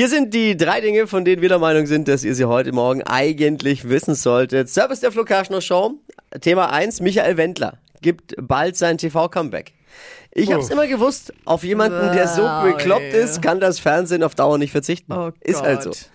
Hier 0.00 0.08
sind 0.08 0.32
die 0.32 0.56
drei 0.56 0.80
Dinge, 0.80 1.08
von 1.08 1.24
denen 1.24 1.42
wir 1.42 1.48
der 1.48 1.58
Meinung 1.58 1.86
sind, 1.86 2.06
dass 2.06 2.22
ihr 2.22 2.32
sie 2.32 2.44
heute 2.44 2.70
Morgen 2.70 3.02
eigentlich 3.02 3.88
wissen 3.88 4.14
solltet. 4.14 4.68
Service 4.68 5.00
der 5.00 5.10
Flo 5.10 5.24
Show. 5.60 5.94
Thema 6.40 6.70
1, 6.70 7.00
Michael 7.00 7.36
Wendler 7.36 7.78
gibt 8.00 8.36
bald 8.40 8.76
sein 8.76 8.96
TV-Comeback. 8.96 9.72
Ich 10.30 10.52
hab's 10.52 10.70
immer 10.70 10.86
gewusst, 10.86 11.32
auf 11.44 11.64
jemanden, 11.64 12.12
der 12.14 12.28
so 12.28 12.48
bekloppt 12.62 13.12
ist, 13.12 13.42
kann 13.42 13.58
das 13.58 13.80
Fernsehen 13.80 14.22
auf 14.22 14.36
Dauer 14.36 14.58
nicht 14.58 14.70
verzichten. 14.70 15.12
Oh 15.12 15.32
ist 15.40 15.62
halt 15.62 15.82
so. 15.82 15.90
Gott. 15.90 16.10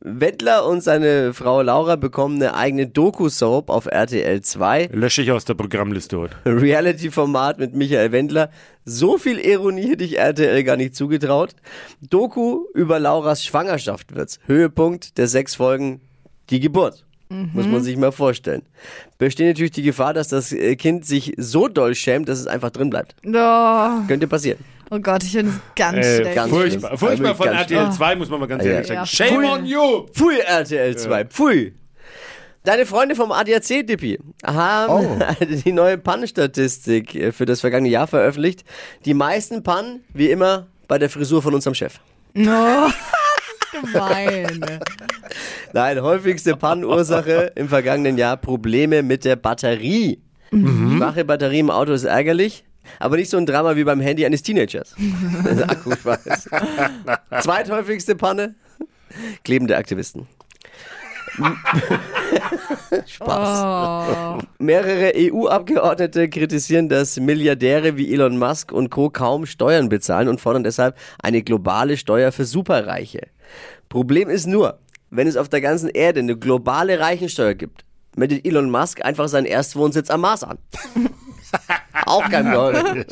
Wendler 0.00 0.66
und 0.66 0.82
seine 0.82 1.34
Frau 1.34 1.62
Laura 1.62 1.96
bekommen 1.96 2.36
eine 2.36 2.54
eigene 2.54 2.86
Doku-Soap 2.86 3.70
auf 3.70 3.86
RTL 3.86 4.40
2. 4.40 4.90
Lösche 4.92 5.22
ich 5.22 5.30
aus 5.32 5.44
der 5.44 5.54
Programmliste 5.54 6.18
heute. 6.18 6.36
Reality-Format 6.46 7.58
mit 7.58 7.74
Michael 7.74 8.12
Wendler. 8.12 8.50
So 8.84 9.18
viel 9.18 9.38
Ironie 9.38 9.90
hätte 9.90 10.04
ich 10.04 10.18
RTL 10.18 10.64
gar 10.64 10.76
nicht 10.76 10.94
zugetraut. 10.94 11.54
Doku 12.00 12.66
über 12.74 12.98
Lauras 12.98 13.44
Schwangerschaft 13.44 14.14
wird's. 14.14 14.38
Höhepunkt 14.46 15.18
der 15.18 15.28
sechs 15.28 15.54
Folgen, 15.54 16.00
die 16.50 16.60
Geburt. 16.60 17.04
Muss 17.52 17.66
man 17.66 17.82
sich 17.82 17.96
mal 17.96 18.12
vorstellen. 18.12 18.62
Besteht 19.18 19.46
natürlich 19.48 19.72
die 19.72 19.82
Gefahr, 19.82 20.14
dass 20.14 20.28
das 20.28 20.52
äh, 20.52 20.76
Kind 20.76 21.04
sich 21.06 21.34
so 21.36 21.68
doll 21.68 21.94
schämt, 21.94 22.28
dass 22.28 22.38
es 22.38 22.46
einfach 22.46 22.70
drin 22.70 22.90
bleibt. 22.90 23.14
Oh, 23.26 24.06
Könnte 24.08 24.26
passieren. 24.28 24.58
oh 24.90 24.98
Gott, 24.98 25.22
ich 25.22 25.32
finde 25.32 25.52
es 25.52 25.60
ganz 25.76 25.98
Äh, 26.06 26.16
schlecht. 26.20 26.34
ganz 26.36 26.50
furchtbar. 26.50 26.98
Furchtbar 26.98 27.34
von 27.34 27.46
ganz 27.46 27.58
RTL 27.60 27.78
schlimm. 27.84 27.92
2, 27.92 28.16
muss 28.16 28.28
man 28.30 28.40
mal 28.40 28.46
ganz 28.46 28.64
Ja, 28.64 28.70
ehrlich 28.72 28.88
ja. 28.88 28.94
sagen. 29.06 29.06
Shame 29.06 29.42
Pfui. 29.42 29.46
on 29.50 29.66
you! 29.66 30.06
Pfui, 30.12 30.38
RTL 30.38 30.96
2, 30.96 31.24
pfui. 31.26 31.72
Deine 32.64 32.86
Freunde 32.86 33.16
vom 33.16 33.32
ADAC, 33.32 33.84
Dippi, 33.86 34.20
haben 34.44 35.20
die 35.64 35.72
neue 35.72 35.98
Pannenstatistik 35.98 37.14
äh, 37.14 37.32
für 37.32 37.44
das 37.44 37.60
vergangene 37.60 37.88
Jahr 37.90 38.06
veröffentlicht. 38.06 38.64
Die 39.04 39.14
meisten 39.14 39.62
Pannen, 39.64 40.04
wie 40.14 40.30
immer, 40.30 40.68
bei 40.86 40.98
der 40.98 41.10
Frisur 41.10 41.42
von 41.42 41.54
unserem 41.54 41.74
Chef. 41.74 41.98
Oh, 43.74 43.80
das 43.80 43.84
ist 43.84 43.92
gemein. 43.92 44.80
Nein, 45.74 46.02
häufigste 46.02 46.56
Pannenursache 46.56 47.52
im 47.54 47.68
vergangenen 47.68 48.18
Jahr 48.18 48.36
Probleme 48.36 49.02
mit 49.02 49.24
der 49.24 49.36
Batterie. 49.36 50.20
Schwache 50.50 51.24
Batterie 51.24 51.60
im 51.60 51.70
Auto 51.70 51.92
ist 51.92 52.04
ärgerlich, 52.04 52.64
aber 52.98 53.16
nicht 53.16 53.30
so 53.30 53.38
ein 53.38 53.46
Drama 53.46 53.74
wie 53.74 53.84
beim 53.84 54.00
Handy 54.00 54.26
eines 54.26 54.42
Teenagers. 54.42 54.94
Akkuschweiß. 55.66 56.50
Zweithäufigste 57.40 58.16
Panne, 58.16 58.54
klebende 59.44 59.78
Aktivisten. 59.78 60.26
Spaß. 63.06 64.42
Mehrere 64.58 65.12
EU-Abgeordnete 65.16 66.28
kritisieren, 66.28 66.90
dass 66.90 67.18
Milliardäre 67.18 67.96
wie 67.96 68.12
Elon 68.12 68.36
Musk 68.36 68.72
und 68.72 68.90
Co. 68.90 69.08
kaum 69.08 69.46
Steuern 69.46 69.88
bezahlen 69.88 70.28
und 70.28 70.42
fordern 70.42 70.64
deshalb 70.64 70.98
eine 71.22 71.42
globale 71.42 71.96
Steuer 71.96 72.32
für 72.32 72.44
Superreiche. 72.44 73.28
Problem 73.88 74.28
ist 74.28 74.46
nur, 74.46 74.78
wenn 75.12 75.26
es 75.26 75.36
auf 75.36 75.48
der 75.48 75.60
ganzen 75.60 75.90
Erde 75.90 76.20
eine 76.20 76.36
globale 76.36 76.98
Reichensteuer 76.98 77.54
gibt, 77.54 77.84
meldet 78.16 78.46
Elon 78.46 78.70
Musk 78.70 79.04
einfach 79.04 79.28
seinen 79.28 79.44
Erstwohnsitz 79.44 80.10
am 80.10 80.22
Mars 80.22 80.42
an. 80.42 80.58
Auch 82.06 82.28
kein 82.30 82.50
Problem. 82.50 83.04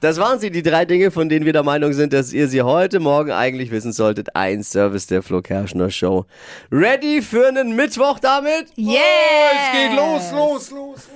Das 0.00 0.18
waren 0.18 0.38
sie, 0.38 0.50
die 0.50 0.62
drei 0.62 0.86
Dinge, 0.86 1.10
von 1.10 1.28
denen 1.28 1.44
wir 1.44 1.52
der 1.52 1.62
Meinung 1.62 1.92
sind, 1.92 2.12
dass 2.14 2.32
ihr 2.32 2.48
sie 2.48 2.62
heute 2.62 3.00
Morgen 3.00 3.32
eigentlich 3.32 3.70
wissen 3.70 3.92
solltet. 3.92 4.34
Ein 4.34 4.62
Service 4.62 5.06
der 5.06 5.22
Flo 5.22 5.42
Kerschner 5.42 5.90
Show. 5.90 6.24
Ready 6.72 7.20
für 7.20 7.48
einen 7.48 7.76
Mittwoch 7.76 8.18
damit? 8.18 8.66
Yeah! 8.78 8.96
Es 9.52 9.72
geht 9.72 9.96
los, 9.96 10.32
los, 10.32 10.70
los. 10.70 11.08